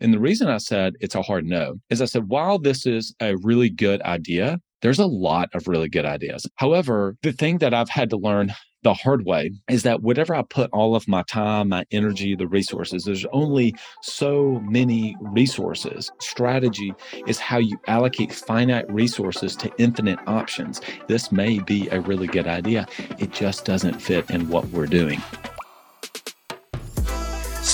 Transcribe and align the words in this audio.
And 0.00 0.12
the 0.12 0.20
reason 0.20 0.48
I 0.48 0.58
said 0.58 0.94
it's 1.00 1.14
a 1.14 1.22
hard 1.22 1.46
no 1.46 1.76
is 1.90 2.02
I 2.02 2.06
said, 2.06 2.28
while 2.28 2.58
this 2.58 2.86
is 2.86 3.14
a 3.20 3.36
really 3.42 3.70
good 3.70 4.02
idea, 4.02 4.60
there's 4.82 4.98
a 4.98 5.06
lot 5.06 5.48
of 5.54 5.68
really 5.68 5.88
good 5.88 6.04
ideas. 6.04 6.46
However, 6.56 7.16
the 7.22 7.32
thing 7.32 7.58
that 7.58 7.72
I've 7.72 7.88
had 7.88 8.10
to 8.10 8.16
learn 8.16 8.52
the 8.82 8.94
hard 8.94 9.24
way 9.24 9.50
is 9.68 9.82
that 9.82 10.02
whatever 10.02 10.34
I 10.34 10.42
put 10.42 10.70
all 10.72 10.94
of 10.94 11.08
my 11.08 11.24
time, 11.24 11.70
my 11.70 11.84
energy, 11.90 12.36
the 12.36 12.46
resources, 12.46 13.04
there's 13.04 13.26
only 13.32 13.74
so 14.02 14.60
many 14.64 15.16
resources. 15.20 16.12
Strategy 16.20 16.94
is 17.26 17.40
how 17.40 17.58
you 17.58 17.78
allocate 17.88 18.32
finite 18.32 18.88
resources 18.92 19.56
to 19.56 19.72
infinite 19.78 20.20
options. 20.26 20.80
This 21.08 21.32
may 21.32 21.58
be 21.58 21.88
a 21.88 22.00
really 22.00 22.28
good 22.28 22.46
idea. 22.46 22.86
It 23.18 23.32
just 23.32 23.64
doesn't 23.64 24.00
fit 24.00 24.30
in 24.30 24.48
what 24.50 24.66
we're 24.66 24.86
doing. 24.86 25.20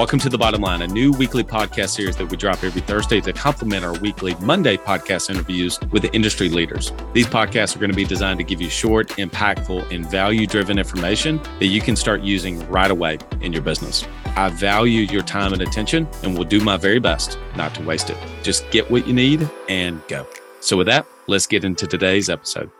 Welcome 0.00 0.20
to 0.20 0.30
The 0.30 0.38
Bottom 0.38 0.62
Line, 0.62 0.80
a 0.80 0.86
new 0.86 1.12
weekly 1.12 1.44
podcast 1.44 1.90
series 1.90 2.16
that 2.16 2.24
we 2.24 2.34
drop 2.34 2.64
every 2.64 2.80
Thursday 2.80 3.20
to 3.20 3.34
complement 3.34 3.84
our 3.84 3.92
weekly 3.98 4.34
Monday 4.36 4.78
podcast 4.78 5.28
interviews 5.28 5.78
with 5.92 6.00
the 6.00 6.10
industry 6.14 6.48
leaders. 6.48 6.90
These 7.12 7.26
podcasts 7.26 7.76
are 7.76 7.80
going 7.80 7.90
to 7.90 7.96
be 7.96 8.06
designed 8.06 8.38
to 8.38 8.44
give 8.44 8.62
you 8.62 8.70
short, 8.70 9.08
impactful, 9.08 9.94
and 9.94 10.10
value 10.10 10.46
driven 10.46 10.78
information 10.78 11.36
that 11.58 11.66
you 11.66 11.82
can 11.82 11.96
start 11.96 12.22
using 12.22 12.66
right 12.70 12.90
away 12.90 13.18
in 13.42 13.52
your 13.52 13.60
business. 13.60 14.06
I 14.36 14.48
value 14.48 15.02
your 15.02 15.22
time 15.22 15.52
and 15.52 15.60
attention 15.60 16.08
and 16.22 16.34
will 16.34 16.46
do 16.46 16.64
my 16.64 16.78
very 16.78 16.98
best 16.98 17.38
not 17.54 17.74
to 17.74 17.82
waste 17.82 18.08
it. 18.08 18.16
Just 18.42 18.70
get 18.70 18.90
what 18.90 19.06
you 19.06 19.12
need 19.12 19.50
and 19.68 20.00
go. 20.08 20.26
So, 20.60 20.78
with 20.78 20.86
that, 20.86 21.06
let's 21.26 21.46
get 21.46 21.62
into 21.62 21.86
today's 21.86 22.30
episode. 22.30 22.70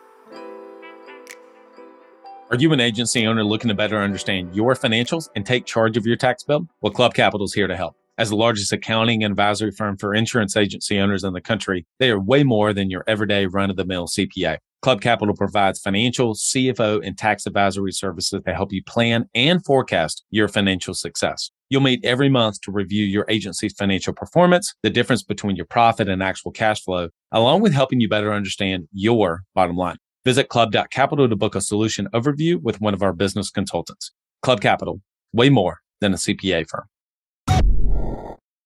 Are 2.50 2.56
you 2.56 2.72
an 2.72 2.80
agency 2.80 3.28
owner 3.28 3.44
looking 3.44 3.68
to 3.68 3.76
better 3.76 3.98
understand 3.98 4.56
your 4.56 4.74
financials 4.74 5.28
and 5.36 5.46
take 5.46 5.66
charge 5.66 5.96
of 5.96 6.04
your 6.04 6.16
tax 6.16 6.42
bill? 6.42 6.66
Well, 6.80 6.92
Club 6.92 7.14
Capital 7.14 7.44
is 7.44 7.54
here 7.54 7.68
to 7.68 7.76
help. 7.76 7.94
As 8.18 8.30
the 8.30 8.34
largest 8.34 8.72
accounting 8.72 9.22
and 9.22 9.30
advisory 9.30 9.70
firm 9.70 9.96
for 9.96 10.16
insurance 10.16 10.56
agency 10.56 10.98
owners 10.98 11.22
in 11.22 11.32
the 11.32 11.40
country, 11.40 11.86
they 12.00 12.10
are 12.10 12.18
way 12.18 12.42
more 12.42 12.72
than 12.72 12.90
your 12.90 13.04
everyday 13.06 13.46
run 13.46 13.70
of 13.70 13.76
the 13.76 13.84
mill 13.84 14.08
CPA. 14.08 14.58
Club 14.82 15.00
Capital 15.00 15.36
provides 15.36 15.78
financial, 15.78 16.34
CFO, 16.34 17.06
and 17.06 17.16
tax 17.16 17.46
advisory 17.46 17.92
services 17.92 18.42
to 18.44 18.52
help 18.52 18.72
you 18.72 18.82
plan 18.82 19.28
and 19.32 19.64
forecast 19.64 20.24
your 20.30 20.48
financial 20.48 20.92
success. 20.92 21.52
You'll 21.68 21.82
meet 21.82 22.04
every 22.04 22.28
month 22.28 22.62
to 22.62 22.72
review 22.72 23.04
your 23.04 23.26
agency's 23.28 23.74
financial 23.74 24.12
performance, 24.12 24.74
the 24.82 24.90
difference 24.90 25.22
between 25.22 25.54
your 25.54 25.66
profit 25.66 26.08
and 26.08 26.20
actual 26.20 26.50
cash 26.50 26.82
flow, 26.82 27.10
along 27.30 27.60
with 27.60 27.74
helping 27.74 28.00
you 28.00 28.08
better 28.08 28.32
understand 28.32 28.88
your 28.90 29.44
bottom 29.54 29.76
line. 29.76 29.98
Visit 30.26 30.50
club.capital 30.50 31.30
to 31.30 31.36
book 31.36 31.54
a 31.54 31.62
solution 31.62 32.06
overview 32.12 32.60
with 32.60 32.78
one 32.78 32.92
of 32.92 33.02
our 33.02 33.14
business 33.14 33.50
consultants. 33.50 34.12
Club 34.42 34.60
Capital, 34.60 35.00
way 35.32 35.48
more 35.48 35.78
than 36.02 36.12
a 36.12 36.16
CPA 36.16 36.66
firm. 36.68 36.84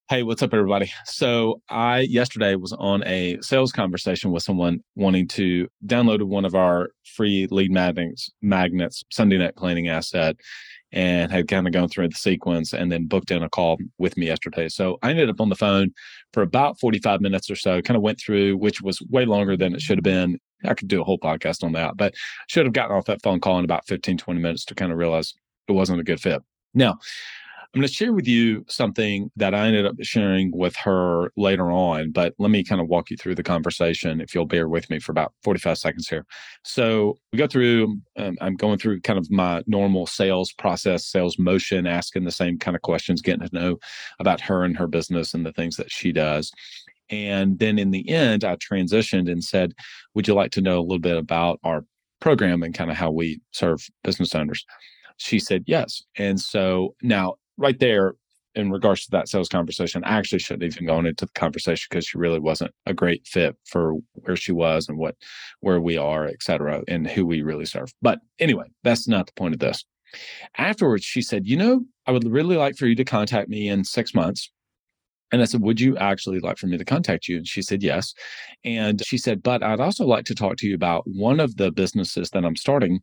Hey, 0.09 0.23
what's 0.23 0.43
up, 0.43 0.53
everybody? 0.53 0.91
So, 1.05 1.61
I 1.69 2.01
yesterday 2.01 2.55
was 2.55 2.73
on 2.73 3.03
a 3.05 3.37
sales 3.39 3.71
conversation 3.71 4.31
with 4.31 4.43
someone 4.43 4.81
wanting 4.95 5.29
to 5.29 5.69
download 5.85 6.21
one 6.23 6.43
of 6.43 6.55
our 6.55 6.89
free 7.15 7.47
lead 7.49 7.71
magnets, 7.71 8.29
magnets 8.41 9.03
Sunday 9.09 9.37
Net 9.37 9.55
Planning 9.55 9.87
asset, 9.87 10.35
and 10.91 11.31
had 11.31 11.47
kind 11.47 11.67
of 11.67 11.73
gone 11.73 11.87
through 11.87 12.09
the 12.09 12.15
sequence 12.15 12.73
and 12.73 12.91
then 12.91 13.07
booked 13.07 13.31
in 13.31 13.41
a 13.41 13.49
call 13.49 13.77
with 13.97 14.17
me 14.17 14.27
yesterday. 14.27 14.67
So, 14.67 14.97
I 15.01 15.09
ended 15.09 15.29
up 15.29 15.39
on 15.39 15.47
the 15.47 15.55
phone 15.55 15.91
for 16.33 16.43
about 16.43 16.79
45 16.81 17.21
minutes 17.21 17.49
or 17.49 17.55
so, 17.55 17.81
kind 17.81 17.95
of 17.95 18.03
went 18.03 18.19
through, 18.19 18.57
which 18.57 18.81
was 18.81 18.99
way 19.09 19.23
longer 19.23 19.55
than 19.55 19.73
it 19.73 19.81
should 19.81 19.97
have 19.97 20.03
been 20.03 20.37
I 20.63 20.73
could 20.73 20.87
do 20.87 21.01
a 21.01 21.03
whole 21.03 21.19
podcast 21.19 21.63
on 21.63 21.73
that, 21.73 21.97
but 21.97 22.13
should 22.47 22.65
have 22.65 22.73
gotten 22.73 22.95
off 22.95 23.05
that 23.05 23.21
phone 23.21 23.39
call 23.39 23.59
in 23.59 23.65
about 23.65 23.87
15, 23.87 24.17
20 24.17 24.39
minutes 24.39 24.65
to 24.65 24.75
kind 24.75 24.91
of 24.91 24.97
realize 24.97 25.33
it 25.67 25.73
wasn't 25.73 25.99
a 25.99 26.03
good 26.03 26.21
fit. 26.21 26.41
Now, 26.73 26.99
I'm 27.75 27.81
going 27.81 27.89
to 27.89 27.93
share 27.93 28.13
with 28.13 28.25
you 28.25 28.63
something 28.69 29.29
that 29.35 29.53
I 29.53 29.67
ended 29.67 29.85
up 29.85 29.95
sharing 30.01 30.49
with 30.55 30.77
her 30.77 31.29
later 31.35 31.69
on, 31.69 32.11
but 32.11 32.33
let 32.39 32.49
me 32.49 32.63
kind 32.63 32.79
of 32.79 32.87
walk 32.87 33.09
you 33.09 33.17
through 33.17 33.35
the 33.35 33.43
conversation 33.43 34.21
if 34.21 34.33
you'll 34.33 34.45
bear 34.45 34.69
with 34.69 34.89
me 34.89 34.97
for 34.97 35.11
about 35.11 35.33
45 35.43 35.77
seconds 35.77 36.07
here. 36.07 36.25
So 36.63 37.17
we 37.33 37.37
go 37.37 37.47
through, 37.47 37.97
um, 38.15 38.37
I'm 38.39 38.55
going 38.55 38.77
through 38.77 39.01
kind 39.01 39.19
of 39.19 39.29
my 39.29 39.61
normal 39.67 40.07
sales 40.07 40.53
process, 40.53 41.05
sales 41.05 41.37
motion, 41.37 41.85
asking 41.85 42.23
the 42.23 42.31
same 42.31 42.57
kind 42.57 42.75
of 42.75 42.81
questions, 42.81 43.21
getting 43.21 43.45
to 43.45 43.53
know 43.53 43.77
about 44.19 44.39
her 44.39 44.63
and 44.63 44.77
her 44.77 44.87
business 44.87 45.33
and 45.33 45.45
the 45.45 45.51
things 45.51 45.75
that 45.75 45.91
she 45.91 46.13
does. 46.13 46.53
And 47.09 47.59
then 47.59 47.77
in 47.77 47.91
the 47.91 48.07
end, 48.09 48.43
I 48.43 48.55
transitioned 48.55 49.31
and 49.31 49.43
said, 49.43 49.73
Would 50.13 50.27
you 50.27 50.33
like 50.33 50.51
to 50.51 50.61
know 50.61 50.79
a 50.79 50.81
little 50.81 50.99
bit 50.99 51.17
about 51.17 51.59
our 51.63 51.85
program 52.19 52.63
and 52.63 52.73
kind 52.73 52.89
of 52.89 52.97
how 52.97 53.11
we 53.11 53.41
serve 53.51 53.87
business 54.03 54.33
owners? 54.33 54.65
She 55.17 55.39
said, 55.39 55.63
Yes. 55.67 56.01
And 56.17 56.39
so 56.39 56.95
now, 57.01 57.35
right 57.57 57.79
there, 57.79 58.15
in 58.55 58.71
regards 58.71 59.03
to 59.03 59.11
that 59.11 59.27
sales 59.27 59.49
conversation, 59.49 60.03
I 60.05 60.17
actually 60.17 60.39
shouldn't 60.39 60.63
have 60.63 60.73
even 60.73 60.87
gone 60.87 61.05
into 61.05 61.25
the 61.25 61.31
conversation 61.33 61.87
because 61.89 62.07
she 62.07 62.17
really 62.17 62.39
wasn't 62.39 62.71
a 62.85 62.93
great 62.93 63.27
fit 63.27 63.55
for 63.65 63.95
where 64.13 64.37
she 64.37 64.53
was 64.53 64.87
and 64.87 64.97
what 64.97 65.15
where 65.59 65.81
we 65.81 65.97
are, 65.97 66.25
et 66.25 66.41
cetera, 66.41 66.81
and 66.87 67.07
who 67.07 67.25
we 67.25 67.41
really 67.41 67.65
serve. 67.65 67.93
But 68.01 68.19
anyway, 68.39 68.65
that's 68.83 69.07
not 69.07 69.27
the 69.27 69.33
point 69.33 69.53
of 69.53 69.59
this. 69.59 69.83
Afterwards, 70.57 71.03
she 71.03 71.21
said, 71.21 71.45
You 71.45 71.57
know, 71.57 71.81
I 72.07 72.11
would 72.11 72.23
really 72.25 72.55
like 72.55 72.77
for 72.77 72.87
you 72.87 72.95
to 72.95 73.05
contact 73.05 73.49
me 73.49 73.67
in 73.67 73.83
six 73.83 74.13
months 74.13 74.49
and 75.31 75.41
I 75.41 75.45
said, 75.45 75.61
Would 75.61 75.79
you 75.79 75.97
actually 75.97 76.39
like 76.39 76.57
for 76.57 76.67
me 76.67 76.77
to 76.77 76.85
contact 76.85 77.27
you? 77.27 77.37
And 77.37 77.47
she 77.47 77.61
said, 77.61 77.81
Yes. 77.83 78.13
And 78.63 79.05
she 79.05 79.17
said, 79.17 79.41
But 79.41 79.63
I'd 79.63 79.79
also 79.79 80.05
like 80.05 80.25
to 80.25 80.35
talk 80.35 80.57
to 80.57 80.67
you 80.67 80.75
about 80.75 81.03
one 81.05 81.39
of 81.39 81.57
the 81.57 81.71
businesses 81.71 82.29
that 82.31 82.45
I'm 82.45 82.55
starting 82.55 83.01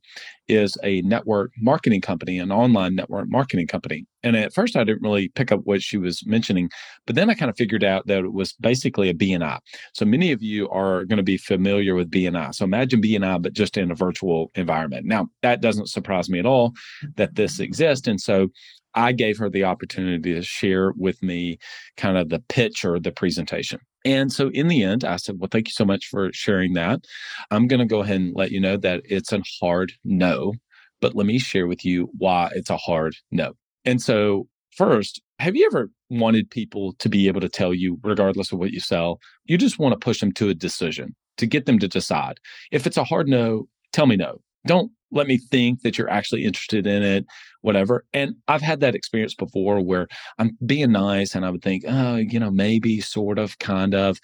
is 0.49 0.77
a 0.82 1.03
network 1.03 1.53
marketing 1.59 2.00
company, 2.00 2.38
an 2.38 2.53
online 2.53 2.94
network 2.94 3.28
marketing 3.28 3.66
company. 3.66 4.06
And 4.22 4.37
at 4.37 4.55
first, 4.55 4.77
I 4.77 4.84
didn't 4.84 5.03
really 5.03 5.28
pick 5.28 5.50
up 5.50 5.61
what 5.65 5.82
she 5.82 5.97
was 5.97 6.25
mentioning, 6.27 6.71
but 7.06 7.16
then 7.16 7.28
I 7.28 7.34
kind 7.34 7.50
of 7.50 7.56
figured 7.56 7.82
out 7.82 8.06
that 8.06 8.25
it 8.25 8.32
was 8.32 8.53
basically 8.55 9.09
a 9.09 9.15
BNI. 9.15 9.59
So 9.94 10.05
many 10.05 10.31
of 10.31 10.43
you 10.43 10.69
are 10.69 11.05
going 11.05 11.16
to 11.16 11.22
be 11.25 11.37
familiar 11.37 11.94
with 11.94 12.11
BNI. 12.11 12.55
So 12.55 12.65
imagine 12.65 13.03
BNI, 13.03 13.43
but 13.43 13.53
just 13.53 13.77
in 13.77 13.91
a 13.91 13.97
virtual 13.97 14.50
environment. 14.55 15.06
Now, 15.06 15.28
that 15.43 15.61
doesn't 15.61 15.88
surprise 15.88 16.28
me 16.28 16.38
at 16.38 16.47
all 16.47 16.72
that 17.16 17.34
this 17.34 17.59
exists. 17.59 18.06
And 18.06 18.21
so 18.21 18.49
I 18.95 19.13
gave 19.13 19.39
her 19.39 19.49
the 19.49 19.65
opportunity 19.65 20.35
to 20.35 20.43
share 20.43 20.93
with 20.97 21.23
me 21.23 21.59
kind 21.97 22.17
of 22.17 22.29
the 22.29 22.41
pitch 22.49 22.85
or 22.85 23.01
the 23.01 23.13
presentation. 23.13 23.81
And 24.05 24.33
so 24.33 24.51
in 24.51 24.69
the 24.69 24.83
end, 24.83 25.05
I 25.05 25.17
said, 25.17 25.37
Well, 25.39 25.49
thank 25.51 25.69
you 25.69 25.73
so 25.73 25.85
much 25.85 26.07
for 26.07 26.33
sharing 26.33 26.75
that. 26.75 27.05
I'm 27.51 27.67
going 27.67 27.81
to 27.81 27.87
go 27.87 28.03
ahead 28.03 28.21
and 28.21 28.35
let 28.35 28.51
you 28.51 28.61
know 28.61 28.77
that 28.79 29.03
it's 29.05 29.33
a 29.33 29.43
hard 29.61 29.93
no, 30.05 30.55
but 31.01 31.15
let 31.15 31.27
me 31.27 31.39
share 31.39 31.67
with 31.67 31.85
you 31.85 32.09
why 32.19 32.51
it's 32.55 32.71
a 32.71 32.77
hard 32.77 33.15
no. 33.31 33.53
And 33.85 34.01
so, 34.01 34.49
first, 34.77 35.21
have 35.39 35.57
you 35.57 35.67
ever 35.67 35.91
wanted 36.11 36.51
people 36.51 36.95
to 36.99 37.09
be 37.09 37.29
able 37.29 37.41
to 37.41 37.49
tell 37.49 37.75
you, 37.75 37.99
regardless 38.03 38.53
of 38.53 38.59
what 38.59 38.73
you 38.73 38.81
sell, 38.81 39.19
you 39.45 39.59
just 39.59 39.79
want 39.79 39.93
to 39.93 40.05
push 40.05 40.21
them 40.21 40.33
to 40.33 40.49
a 40.49 40.55
decision 40.55 41.15
to 41.39 41.47
get 41.47 41.67
them 41.67 41.79
to 41.79 41.89
decide? 41.89 42.39
If 42.71 42.87
it's 42.87 42.97
a 42.97 43.05
hard 43.05 43.29
no, 43.29 43.67
tell 43.93 44.07
me 44.07 44.17
no. 44.17 44.41
Don't 44.67 44.93
let 45.11 45.27
me 45.27 45.39
think 45.39 45.83
that 45.83 45.99
you're 45.99 46.11
actually 46.11 46.45
interested 46.45 46.87
in 46.87 47.03
it, 47.03 47.27
whatever. 47.61 48.05
And 48.12 48.34
I've 48.49 48.62
had 48.62 48.81
that 48.81 48.95
experience 48.95 49.34
before 49.34 49.81
where 49.81 50.09
I'm 50.39 50.56
being 50.65 50.93
nice 50.93 51.34
and 51.34 51.45
I 51.45 51.50
would 51.50 51.62
think, 51.62 51.84
oh, 51.87 52.17
you 52.17 52.41
know, 52.41 52.50
maybe, 52.50 53.00
sort 53.00 53.39
of, 53.39 53.59
kind 53.59 53.95
of. 53.95 54.19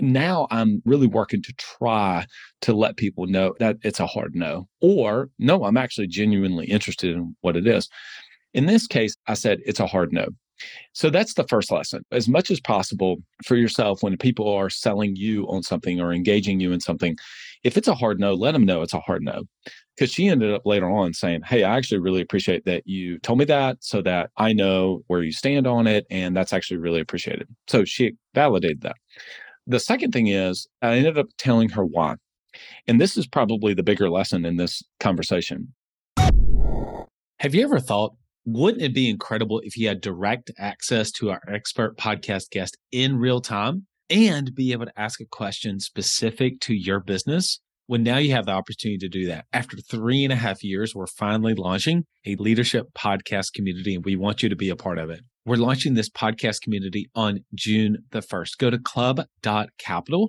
Now 0.00 0.46
I'm 0.50 0.80
really 0.84 1.06
working 1.06 1.42
to 1.42 1.52
try 1.54 2.26
to 2.60 2.72
let 2.72 2.96
people 2.96 3.26
know 3.26 3.54
that 3.58 3.78
it's 3.82 4.00
a 4.00 4.06
hard 4.06 4.34
no, 4.34 4.68
or 4.80 5.30
no, 5.38 5.64
I'm 5.64 5.76
actually 5.76 6.06
genuinely 6.06 6.66
interested 6.66 7.16
in 7.16 7.34
what 7.40 7.56
it 7.56 7.66
is. 7.66 7.88
In 8.54 8.66
this 8.66 8.86
case, 8.86 9.16
I 9.26 9.34
said 9.34 9.58
it's 9.66 9.80
a 9.80 9.86
hard 9.86 10.12
no. 10.12 10.28
So 10.92 11.10
that's 11.10 11.34
the 11.34 11.46
first 11.48 11.70
lesson. 11.70 12.04
As 12.10 12.28
much 12.28 12.50
as 12.50 12.60
possible 12.60 13.18
for 13.44 13.56
yourself, 13.56 14.02
when 14.02 14.16
people 14.16 14.52
are 14.52 14.70
selling 14.70 15.16
you 15.16 15.46
on 15.48 15.62
something 15.62 16.00
or 16.00 16.12
engaging 16.12 16.60
you 16.60 16.72
in 16.72 16.80
something, 16.80 17.16
if 17.64 17.76
it's 17.76 17.88
a 17.88 17.94
hard 17.94 18.20
no, 18.20 18.34
let 18.34 18.52
them 18.52 18.64
know 18.64 18.82
it's 18.82 18.94
a 18.94 19.00
hard 19.00 19.22
no. 19.22 19.42
Because 19.96 20.12
she 20.12 20.28
ended 20.28 20.54
up 20.54 20.62
later 20.64 20.88
on 20.88 21.12
saying, 21.12 21.42
Hey, 21.42 21.64
I 21.64 21.76
actually 21.76 21.98
really 21.98 22.20
appreciate 22.20 22.64
that 22.66 22.86
you 22.86 23.18
told 23.18 23.38
me 23.38 23.44
that 23.46 23.78
so 23.80 24.00
that 24.02 24.30
I 24.36 24.52
know 24.52 25.02
where 25.08 25.22
you 25.22 25.32
stand 25.32 25.66
on 25.66 25.86
it. 25.86 26.06
And 26.10 26.36
that's 26.36 26.52
actually 26.52 26.78
really 26.78 27.00
appreciated. 27.00 27.48
So 27.66 27.84
she 27.84 28.12
validated 28.34 28.82
that. 28.82 28.96
The 29.66 29.80
second 29.80 30.12
thing 30.12 30.28
is, 30.28 30.66
I 30.82 30.94
ended 30.94 31.18
up 31.18 31.26
telling 31.36 31.68
her 31.70 31.84
why. 31.84 32.14
And 32.86 33.00
this 33.00 33.16
is 33.16 33.26
probably 33.26 33.74
the 33.74 33.82
bigger 33.82 34.08
lesson 34.08 34.44
in 34.44 34.56
this 34.56 34.82
conversation. 35.00 35.74
Have 37.40 37.54
you 37.54 37.62
ever 37.62 37.78
thought, 37.78 38.14
wouldn't 38.50 38.82
it 38.82 38.94
be 38.94 39.10
incredible 39.10 39.60
if 39.62 39.76
you 39.76 39.88
had 39.88 40.00
direct 40.00 40.50
access 40.58 41.10
to 41.12 41.30
our 41.30 41.42
expert 41.48 41.98
podcast 41.98 42.50
guest 42.50 42.76
in 42.90 43.16
real 43.18 43.40
time? 43.40 43.86
and 44.10 44.54
be 44.54 44.72
able 44.72 44.86
to 44.86 45.00
ask 45.00 45.20
a 45.20 45.26
question 45.26 45.78
specific 45.80 46.60
to 46.60 46.74
your 46.74 46.98
business 47.00 47.60
Well, 47.88 48.00
now 48.00 48.18
you 48.18 48.32
have 48.32 48.46
the 48.46 48.52
opportunity 48.52 48.98
to 48.98 49.08
do 49.08 49.26
that. 49.26 49.46
After 49.52 49.76
three 49.78 50.24
and 50.24 50.32
a 50.32 50.36
half 50.36 50.62
years, 50.62 50.94
we're 50.94 51.06
finally 51.06 51.54
launching 51.54 52.04
a 52.26 52.36
leadership 52.36 52.86
podcast 52.96 53.54
community, 53.54 53.94
and 53.94 54.04
we 54.04 54.16
want 54.16 54.42
you 54.42 54.48
to 54.50 54.56
be 54.56 54.68
a 54.68 54.76
part 54.76 54.98
of 54.98 55.08
it. 55.08 55.20
We're 55.46 55.56
launching 55.56 55.94
this 55.94 56.10
podcast 56.10 56.60
community 56.60 57.08
on 57.14 57.40
June 57.54 57.98
the 58.10 58.20
1st. 58.20 58.58
Go 58.58 58.68
to 58.68 58.78
club.capital 58.78 60.28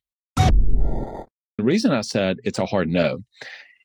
The 1.57 1.63
reason 1.63 1.91
I 1.91 2.01
said 2.01 2.37
it's 2.43 2.59
a 2.59 2.65
hard 2.65 2.89
no 2.89 3.19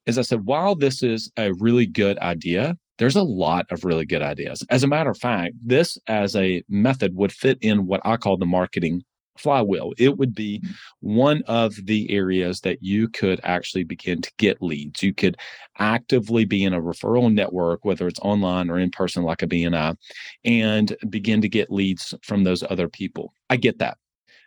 is 0.06 0.18
I 0.18 0.22
said, 0.22 0.46
while 0.46 0.74
this 0.74 1.02
is 1.02 1.30
a 1.36 1.52
really 1.54 1.86
good 1.86 2.18
idea, 2.18 2.76
there's 2.98 3.16
a 3.16 3.22
lot 3.22 3.66
of 3.70 3.84
really 3.84 4.06
good 4.06 4.22
ideas. 4.22 4.64
As 4.70 4.82
a 4.82 4.88
matter 4.88 5.10
of 5.10 5.18
fact, 5.18 5.54
this 5.62 5.98
as 6.06 6.34
a 6.34 6.62
method 6.68 7.14
would 7.14 7.32
fit 7.32 7.58
in 7.60 7.86
what 7.86 8.00
I 8.04 8.16
call 8.16 8.36
the 8.36 8.46
marketing 8.46 9.02
flywheel. 9.38 9.92
It 9.98 10.16
would 10.16 10.34
be 10.34 10.60
mm-hmm. 10.60 10.72
one 11.16 11.42
of 11.46 11.74
the 11.84 12.10
areas 12.10 12.60
that 12.60 12.82
you 12.82 13.08
could 13.08 13.40
actually 13.44 13.84
begin 13.84 14.20
to 14.22 14.32
get 14.38 14.62
leads. 14.62 15.02
You 15.02 15.14
could 15.14 15.36
actively 15.78 16.44
be 16.44 16.64
in 16.64 16.72
a 16.72 16.80
referral 16.80 17.32
network, 17.32 17.84
whether 17.84 18.06
it's 18.08 18.20
online 18.20 18.70
or 18.70 18.78
in 18.78 18.90
person, 18.90 19.22
like 19.22 19.42
a 19.42 19.46
BNI, 19.46 19.96
and 20.44 20.96
begin 21.08 21.40
to 21.42 21.48
get 21.48 21.70
leads 21.70 22.14
from 22.22 22.44
those 22.44 22.62
other 22.62 22.88
people. 22.88 23.32
I 23.50 23.56
get 23.56 23.78
that. 23.78 23.98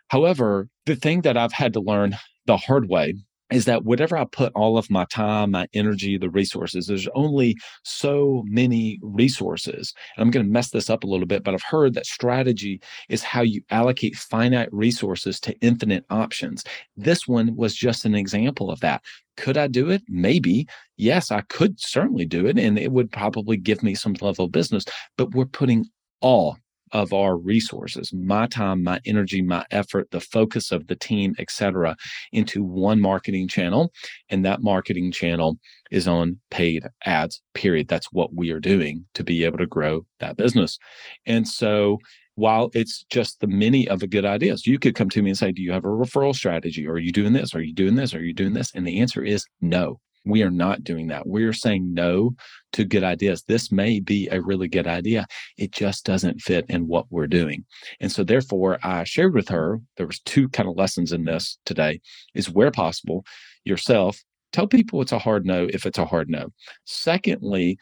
However, 0.08 0.68
the 0.86 0.96
thing 0.96 1.22
that 1.22 1.36
I've 1.36 1.52
had 1.52 1.72
to 1.74 1.80
learn 1.80 2.16
the 2.50 2.56
hard 2.56 2.88
way 2.88 3.14
is 3.52 3.64
that 3.64 3.84
whatever 3.84 4.16
I 4.16 4.24
put 4.24 4.52
all 4.56 4.76
of 4.76 4.90
my 4.90 5.04
time, 5.04 5.52
my 5.52 5.68
energy, 5.72 6.18
the 6.18 6.30
resources, 6.30 6.86
there's 6.86 7.06
only 7.14 7.56
so 7.84 8.42
many 8.46 8.98
resources. 9.02 9.94
And 10.16 10.22
I'm 10.22 10.32
going 10.32 10.44
to 10.44 10.52
mess 10.52 10.70
this 10.70 10.90
up 10.90 11.04
a 11.04 11.06
little 11.06 11.26
bit, 11.26 11.44
but 11.44 11.54
I've 11.54 11.62
heard 11.62 11.94
that 11.94 12.06
strategy 12.06 12.80
is 13.08 13.22
how 13.22 13.42
you 13.42 13.62
allocate 13.70 14.16
finite 14.16 14.68
resources 14.72 15.38
to 15.40 15.56
infinite 15.60 16.04
options. 16.10 16.64
This 16.96 17.28
one 17.28 17.54
was 17.54 17.76
just 17.76 18.04
an 18.04 18.16
example 18.16 18.68
of 18.68 18.80
that. 18.80 19.00
Could 19.36 19.56
I 19.56 19.68
do 19.68 19.90
it? 19.90 20.02
Maybe. 20.08 20.66
Yes, 20.96 21.30
I 21.30 21.42
could 21.42 21.80
certainly 21.80 22.24
do 22.24 22.46
it. 22.46 22.58
And 22.58 22.80
it 22.80 22.90
would 22.90 23.12
probably 23.12 23.56
give 23.56 23.84
me 23.84 23.94
some 23.94 24.14
level 24.20 24.46
of 24.46 24.52
business, 24.52 24.84
but 25.16 25.36
we're 25.36 25.44
putting 25.44 25.86
all 26.20 26.56
of 26.92 27.12
our 27.12 27.36
resources 27.36 28.12
my 28.12 28.46
time 28.46 28.82
my 28.82 29.00
energy 29.04 29.42
my 29.42 29.64
effort 29.70 30.10
the 30.10 30.20
focus 30.20 30.72
of 30.72 30.86
the 30.86 30.96
team 30.96 31.34
etc 31.38 31.96
into 32.32 32.62
one 32.62 33.00
marketing 33.00 33.48
channel. 33.48 33.92
And 34.28 34.44
that 34.44 34.62
marketing 34.62 35.12
channel 35.12 35.58
is 35.90 36.06
on 36.06 36.38
paid 36.50 36.84
ads 37.04 37.42
period. 37.54 37.88
That's 37.88 38.12
what 38.12 38.34
we 38.34 38.50
are 38.50 38.60
doing 38.60 39.04
to 39.14 39.24
be 39.24 39.44
able 39.44 39.58
to 39.58 39.66
grow 39.66 40.06
that 40.20 40.36
business. 40.36 40.78
And 41.26 41.46
so 41.46 41.98
while 42.36 42.70
it's 42.74 43.04
just 43.10 43.40
the 43.40 43.46
many 43.46 43.88
of 43.88 44.00
the 44.00 44.06
good 44.06 44.24
ideas 44.24 44.66
you 44.66 44.78
could 44.78 44.94
come 44.94 45.10
to 45.10 45.22
me 45.22 45.30
and 45.30 45.38
say 45.38 45.52
do 45.52 45.62
you 45.62 45.72
have 45.72 45.84
a 45.84 45.88
referral 45.88 46.34
strategy? 46.34 46.86
Are 46.86 46.98
you 46.98 47.12
doing 47.12 47.32
this? 47.32 47.54
Are 47.54 47.62
you 47.62 47.74
doing 47.74 47.96
this? 47.96 48.14
Are 48.14 48.24
you 48.24 48.34
doing 48.34 48.54
this? 48.54 48.72
And 48.74 48.86
the 48.86 49.00
answer 49.00 49.22
is 49.22 49.46
no 49.60 50.00
we 50.24 50.42
are 50.42 50.50
not 50.50 50.84
doing 50.84 51.08
that. 51.08 51.26
We 51.26 51.44
are 51.44 51.52
saying 51.52 51.92
no 51.92 52.34
to 52.72 52.84
good 52.84 53.04
ideas. 53.04 53.42
This 53.42 53.72
may 53.72 54.00
be 54.00 54.28
a 54.28 54.40
really 54.40 54.68
good 54.68 54.86
idea. 54.86 55.26
It 55.56 55.72
just 55.72 56.04
doesn't 56.04 56.40
fit 56.40 56.66
in 56.68 56.86
what 56.86 57.06
we're 57.10 57.26
doing. 57.26 57.64
And 58.00 58.12
so 58.12 58.22
therefore 58.22 58.78
I 58.82 59.04
shared 59.04 59.34
with 59.34 59.48
her, 59.48 59.80
there 59.96 60.06
was 60.06 60.20
two 60.20 60.48
kind 60.50 60.68
of 60.68 60.76
lessons 60.76 61.12
in 61.12 61.24
this 61.24 61.58
today 61.64 62.00
is 62.34 62.50
where 62.50 62.70
possible 62.70 63.24
yourself 63.64 64.22
tell 64.52 64.66
people 64.66 65.00
it's 65.00 65.12
a 65.12 65.18
hard 65.18 65.46
no 65.46 65.68
if 65.72 65.86
it's 65.86 65.98
a 65.98 66.04
hard 66.04 66.28
no. 66.28 66.52
Secondly, 66.84 67.78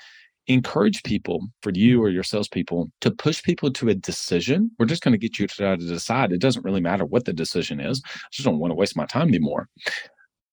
encourage 0.47 1.03
people 1.03 1.47
for 1.63 1.71
you 1.75 2.03
or 2.03 2.09
your 2.09 2.23
salespeople 2.23 2.91
to 3.03 3.11
push 3.11 3.43
people 3.43 3.71
to 3.71 3.91
a 3.91 3.95
decision. 3.95 4.71
We're 4.79 4.87
just 4.87 5.03
going 5.03 5.13
to 5.13 5.19
get 5.19 5.39
you 5.39 5.47
to 5.47 5.57
to 5.57 5.77
decide. 5.77 6.33
It 6.33 6.41
doesn't 6.41 6.65
really 6.65 6.81
matter 6.81 7.05
what 7.05 7.27
the 7.27 7.33
decision 7.33 7.81
is. 7.81 8.03
I 8.07 8.19
just 8.33 8.47
don't 8.47 8.59
want 8.59 8.71
to 8.71 8.77
waste 8.77 8.97
my 8.97 9.07
time 9.07 9.29
anymore. 9.29 9.69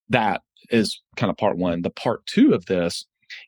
That 0.09 0.41
is 0.69 1.01
kind 1.15 1.29
of 1.29 1.37
part 1.37 1.57
one. 1.57 1.81
The 1.81 1.89
part 1.89 2.25
two 2.25 2.53
of 2.53 2.65
this 2.65 3.05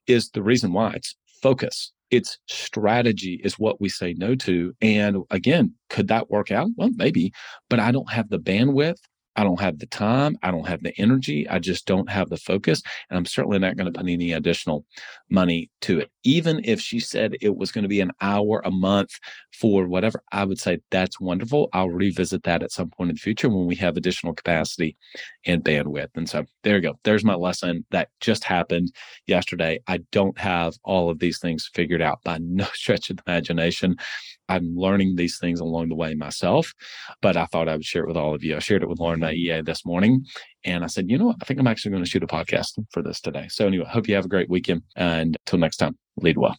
is 0.08 0.30
the 0.30 0.44
reason 0.44 0.74
why 0.74 0.92
it's 0.92 1.16
focus. 1.42 1.92
It's 2.10 2.38
strategy 2.48 3.42
is 3.44 3.60
what 3.60 3.82
we 3.82 3.90
say 3.90 4.14
no 4.18 4.36
to. 4.36 4.74
And 4.82 5.18
again, 5.30 5.74
could 5.90 6.08
that 6.08 6.30
work 6.30 6.52
out? 6.52 6.70
Well, 6.78 6.92
maybe, 6.96 7.34
but 7.70 7.80
I 7.80 7.92
don't 7.92 8.12
have 8.12 8.30
the 8.30 8.40
bandwidth 8.40 9.00
I 9.38 9.44
don't 9.44 9.62
have 9.62 9.78
the 9.78 9.86
time. 9.86 10.38
I 10.42 10.50
don't 10.50 10.68
have 10.68 10.82
the 10.82 11.00
energy. 11.00 11.48
I 11.48 11.60
just 11.60 11.86
don't 11.86 12.10
have 12.10 12.30
the 12.30 12.38
focus. 12.38 12.82
And 13.10 13.18
I'm 13.18 13.26
certainly 13.26 13.60
not 13.60 13.78
going 13.78 13.86
to 13.86 13.92
put 13.98 14.08
any 14.08 14.34
additional 14.34 14.84
money 15.30 15.70
to 15.82 16.00
it. 16.00 16.12
Even 16.24 16.60
if 16.66 16.82
she 16.82 17.00
said 17.00 17.36
it 17.40 17.56
was 17.56 17.72
going 17.72 17.84
to 17.84 17.88
be 17.88 18.02
an 18.02 18.12
hour 18.20 18.62
a 18.66 18.72
month 18.72 19.12
for 19.54 19.88
whatever, 19.88 20.24
I 20.32 20.44
would 20.44 20.60
say 20.60 20.80
that's 20.90 21.20
wonderful. 21.20 21.70
I'll 21.72 21.90
revisit 21.90 22.44
that 22.44 22.64
at 22.64 22.72
some 22.72 22.90
point 22.90 23.12
in 23.12 23.16
the 23.16 23.22
future 23.22 23.48
when 23.48 23.68
we 23.68 23.76
have 23.76 23.96
additional 23.96 24.34
capacity 24.34 24.98
and 25.46 25.64
bandwidth. 25.64 26.10
And 26.16 26.28
so 26.28 26.46
there 26.64 26.78
you 26.78 26.82
go. 26.82 27.00
There's 27.04 27.24
my 27.24 27.36
lesson 27.36 27.86
that 27.92 28.10
just 28.20 28.44
happened 28.44 28.92
yesterday. 29.28 29.80
I 29.88 30.00
don't 30.12 30.38
have 30.40 30.74
all 30.84 31.12
of 31.12 31.20
these 31.20 31.38
things 31.38 31.70
figured 31.74 32.02
out 32.02 32.24
by 32.24 32.38
no 32.42 32.66
stretch 32.74 33.12
of 33.12 33.18
the 33.18 33.24
imagination. 33.28 33.98
I'm 34.50 34.76
learning 34.76 35.16
these 35.16 35.38
things 35.40 35.60
along 35.60 35.90
the 35.90 35.96
way 35.96 36.16
myself, 36.16 36.74
but 37.22 37.36
I 37.36 37.46
thought 37.46 37.68
I 37.68 37.76
would 37.76 37.86
share 37.86 38.04
it 38.04 38.08
with 38.08 38.18
all 38.18 38.34
of 38.34 38.44
you. 38.44 38.56
I 38.56 38.60
shared 38.60 38.82
it 38.82 38.90
with 38.90 39.00
Lauren 39.00 39.20
EA 39.34 39.62
this 39.62 39.86
morning, 39.86 40.26
and 40.64 40.84
I 40.84 40.88
said, 40.88 41.10
you 41.10 41.18
know 41.18 41.26
what? 41.26 41.38
I 41.42 41.46
think 41.46 41.60
I'm 41.60 41.68
actually 41.68 41.92
going 41.92 42.04
to 42.04 42.10
shoot 42.10 42.24
a 42.24 42.28
podcast 42.28 42.80
for 42.92 43.02
this 43.02 43.22
today. 43.22 43.48
So 43.50 43.68
anyway, 43.68 43.86
hope 43.90 44.08
you 44.08 44.16
have 44.16 44.26
a 44.26 44.30
great 44.30 44.50
weekend, 44.50 44.84
and 44.96 45.38
until 45.46 45.60
next 45.60 45.78
time, 45.78 45.98
lead 46.18 46.38
well. 46.38 46.56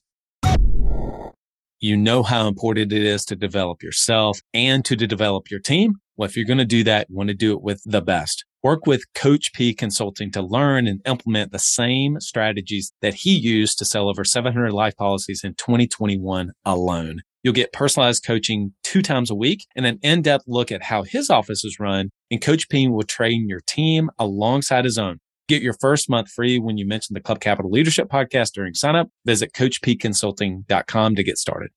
You 1.81 1.97
know 1.97 2.25
how 2.25 2.49
important 2.49 2.93
it 2.93 3.05
is 3.05 3.25
to 3.27 3.37
develop 3.37 3.85
yourself 3.85 4.41
and 4.53 4.85
to 4.85 4.97
develop 4.97 5.49
your 5.49 5.61
team. 5.61 5.95
Well, 6.17 6.29
if 6.29 6.37
you're 6.37 6.45
going 6.45 6.59
to 6.59 6.65
do 6.65 6.83
that, 6.83 7.07
you 7.09 7.17
want 7.17 7.29
to 7.29 7.35
do 7.35 7.53
it 7.53 7.63
with 7.63 7.81
the 7.85 8.03
best. 8.03 8.45
Work 8.65 8.87
with 8.87 9.05
Coach 9.15 9.53
P 9.53 9.73
Consulting 9.73 10.33
to 10.33 10.43
learn 10.43 10.89
and 10.89 11.01
implement 11.07 11.53
the 11.53 11.61
same 11.61 12.19
strategies 12.19 12.93
that 13.01 13.15
he 13.15 13.31
used 13.31 13.79
to 13.79 13.85
sell 13.85 14.09
over 14.09 14.25
700 14.25 14.73
life 14.73 14.97
policies 14.97 15.45
in 15.45 15.55
2021 15.55 16.51
alone. 16.65 17.21
You'll 17.49 17.55
get 17.55 17.73
personalized 17.73 18.27
coaching 18.27 18.75
two 18.85 19.01
times 19.01 19.31
a 19.31 19.35
week 19.35 19.67
and 19.75 19.87
an 19.87 19.99
in-depth 20.03 20.45
look 20.47 20.71
at 20.71 20.83
how 20.83 21.03
his 21.03 21.31
office 21.31 21.65
is 21.65 21.81
run. 21.81 22.11
And 22.31 22.43
Coach 22.43 22.69
P 22.69 22.89
will 22.89 23.05
train 23.05 23.49
your 23.49 23.63
team 23.67 24.11
alongside 24.19 24.85
his 24.85 24.99
own. 24.99 25.17
Get 25.49 25.63
your 25.63 25.73
first 25.73 26.11
month 26.11 26.31
free 26.31 26.59
when 26.59 26.77
you 26.77 26.87
mention 26.87 27.15
the 27.15 27.23
Club 27.23 27.41
Capital 27.41 27.71
Leadership 27.71 28.11
Podcast 28.11 28.53
during 28.53 28.75
sign 28.75 28.97
up. 28.97 29.09
Visit 29.25 29.55
CoachPConsulting.com 29.55 31.15
to 31.15 31.25
get 31.25 31.39
started. 31.39 31.71